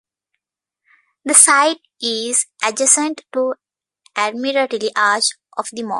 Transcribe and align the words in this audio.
The 1.25 1.35
site 1.35 1.81
is 2.01 2.47
adjacent 2.65 3.21
to 3.33 3.53
Admiralty 4.15 4.89
Arch, 4.95 5.37
off 5.55 5.69
The 5.71 5.83
Mall. 5.83 5.89